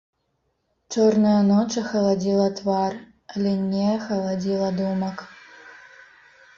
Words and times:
Чорная 0.95 1.33
ноч 1.51 1.67
ахаладзіла 1.83 2.49
твар, 2.61 2.97
але 3.37 3.55
не 3.69 3.87
ахаладзіла 3.97 4.75
думак. 4.83 5.27